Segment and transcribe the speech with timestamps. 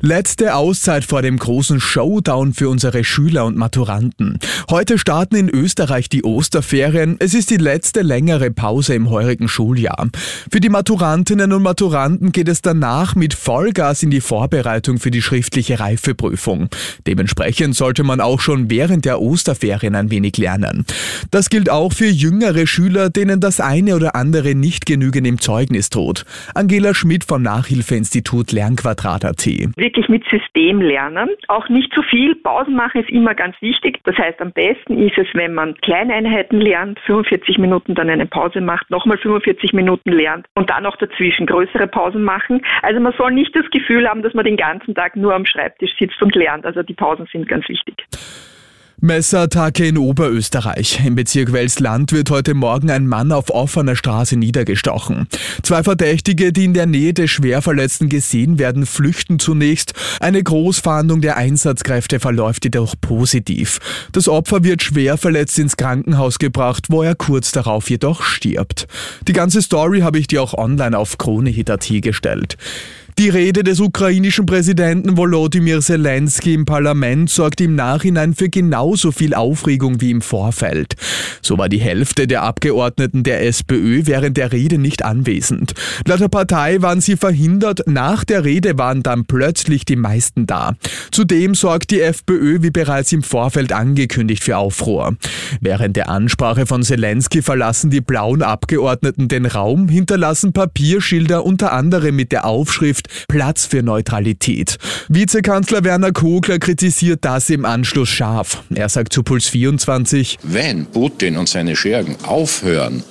[0.00, 4.38] Letzte Auszeit vor dem großen Showdown für unsere Schüler und Maturanten.
[4.68, 7.16] Heute starten in Österreich die Osterferien.
[7.18, 10.08] Es ist die letzte längere Pause im heurigen Schuljahr.
[10.50, 15.22] Für die Maturantinnen und Maturanten geht es danach mit Vollgas in die Vorbereitung für die
[15.22, 16.68] schriftliche Reifeprüfung.
[17.06, 20.84] Dementsprechend sollte man auch schon während der Osterferien ein wenig lernen.
[21.30, 25.88] Das gilt auch für jüngere Schüler, denen das eine oder andere nicht genügend im Zeugnis
[25.88, 26.26] droht.
[26.54, 29.46] Angela Schmidt vom Nachhilfeinstitut Lernquadrat.at
[29.86, 31.30] wirklich mit System lernen.
[31.46, 32.34] Auch nicht zu viel.
[32.34, 34.00] Pausen machen ist immer ganz wichtig.
[34.02, 38.60] Das heißt, am besten ist es, wenn man Kleineinheiten lernt, 45 Minuten dann eine Pause
[38.60, 42.62] macht, nochmal 45 Minuten lernt und dann auch dazwischen größere Pausen machen.
[42.82, 45.96] Also man soll nicht das Gefühl haben, dass man den ganzen Tag nur am Schreibtisch
[45.98, 46.66] sitzt und lernt.
[46.66, 47.94] Also die Pausen sind ganz wichtig.
[49.00, 51.04] Messerattacke in Oberösterreich.
[51.04, 55.28] Im Bezirk Welsland wird heute Morgen ein Mann auf offener Straße niedergestochen.
[55.62, 59.92] Zwei Verdächtige, die in der Nähe des Schwerverletzten gesehen werden, flüchten zunächst.
[60.18, 63.80] Eine Großfahndung der Einsatzkräfte verläuft jedoch positiv.
[64.12, 68.86] Das Opfer wird schwer verletzt ins Krankenhaus gebracht, wo er kurz darauf jedoch stirbt.
[69.28, 72.56] Die ganze Story habe ich dir auch online auf KroneHit.at gestellt.
[73.18, 79.32] Die Rede des ukrainischen Präsidenten Volodymyr Zelensky im Parlament sorgt im Nachhinein für genauso viel
[79.32, 80.96] Aufregung wie im Vorfeld.
[81.40, 85.72] So war die Hälfte der Abgeordneten der SPÖ während der Rede nicht anwesend.
[86.06, 90.74] Laut der Partei waren sie verhindert, nach der Rede waren dann plötzlich die meisten da.
[91.10, 95.16] Zudem sorgt die FPÖ, wie bereits im Vorfeld angekündigt, für Aufruhr.
[95.62, 102.14] Während der Ansprache von Zelensky verlassen die blauen Abgeordneten den Raum, hinterlassen Papierschilder unter anderem
[102.14, 104.76] mit der Aufschrift Platz für Neutralität.
[105.08, 108.62] Vizekanzler Werner Kogler kritisiert das im Anschluss scharf.
[108.74, 113.02] Er sagt zu Puls 24, wenn Putin und seine Schergen aufhören,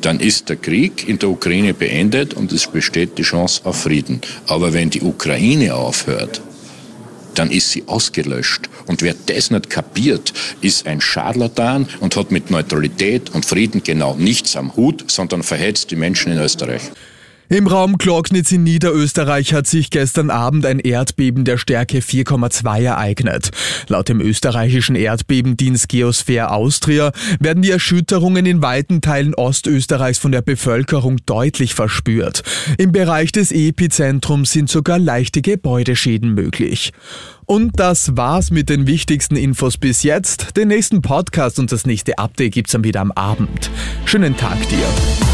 [0.00, 4.20] dann ist der Krieg in der Ukraine beendet und es besteht die Chance auf Frieden.
[4.46, 6.42] Aber wenn die Ukraine aufhört,
[7.34, 8.68] dann ist sie ausgelöscht.
[8.86, 14.14] Und wer das nicht kapiert, ist ein Scharlatan und hat mit Neutralität und Frieden genau
[14.16, 16.82] nichts am Hut, sondern verhetzt die Menschen in Österreich.
[17.50, 23.50] Im Raum Glocknitz in Niederösterreich hat sich gestern Abend ein Erdbeben der Stärke 4,2 ereignet.
[23.88, 30.40] Laut dem österreichischen Erdbebendienst Geosphäre Austria werden die Erschütterungen in weiten Teilen Ostösterreichs von der
[30.40, 32.42] Bevölkerung deutlich verspürt.
[32.78, 36.92] Im Bereich des Epizentrums sind sogar leichte Gebäudeschäden möglich.
[37.44, 40.56] Und das war's mit den wichtigsten Infos bis jetzt.
[40.56, 43.70] Den nächsten Podcast und das nächste Update gibt's dann wieder am Abend.
[44.06, 45.33] Schönen Tag dir.